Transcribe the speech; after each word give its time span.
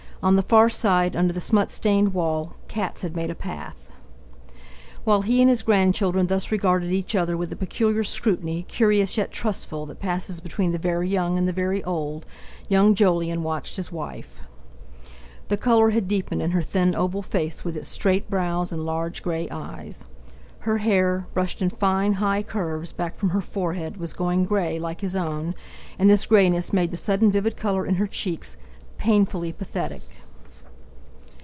On 0.23 0.35
the 0.35 0.43
far 0.43 0.69
side, 0.69 1.15
under 1.15 1.33
the 1.33 1.41
smut 1.41 1.71
stained 1.71 2.13
wall, 2.13 2.53
cats 2.67 3.01
had 3.01 3.15
made 3.15 3.31
a 3.31 3.33
path. 3.33 3.89
While 5.03 5.23
he 5.23 5.41
and 5.41 5.49
his 5.49 5.63
grandchildren 5.63 6.27
thus 6.27 6.51
regarded 6.51 6.91
each 6.91 7.15
other 7.15 7.35
with 7.35 7.49
the 7.49 7.55
peculiar 7.55 8.03
scrutiny, 8.03 8.61
curious 8.69 9.17
yet 9.17 9.31
trustful, 9.31 9.87
that 9.87 9.99
passes 9.99 10.39
between 10.39 10.73
the 10.73 10.77
very 10.77 11.09
young 11.09 11.39
and 11.39 11.47
the 11.47 11.51
very 11.51 11.83
old, 11.85 12.27
young 12.69 12.93
Jolyon 12.93 13.41
watched 13.41 13.77
his 13.77 13.91
wife. 13.91 14.39
The 15.47 15.57
colour 15.57 15.89
had 15.89 16.07
deepened 16.07 16.43
in 16.43 16.51
her 16.51 16.61
thin, 16.61 16.93
oval 16.93 17.23
face, 17.23 17.65
with 17.65 17.75
its 17.75 17.87
straight 17.87 18.29
brows, 18.29 18.71
and 18.71 18.85
large, 18.85 19.23
grey 19.23 19.49
eyes. 19.49 20.05
Her 20.59 20.77
hair, 20.77 21.25
brushed 21.33 21.63
in 21.63 21.71
fine, 21.71 22.13
high 22.13 22.43
curves 22.43 22.91
back 22.91 23.15
from 23.15 23.29
her 23.31 23.41
forehead, 23.41 23.97
was 23.97 24.13
going 24.13 24.43
grey, 24.43 24.77
like 24.77 25.01
his 25.01 25.15
own, 25.15 25.55
and 25.97 26.07
this 26.11 26.27
greyness 26.27 26.71
made 26.71 26.91
the 26.91 26.95
sudden 26.97 27.31
vivid 27.31 27.57
colour 27.57 27.87
in 27.87 27.95
her 27.95 28.05
cheeks 28.05 28.55
painfully 28.97 29.51
pathetic. 29.51 30.03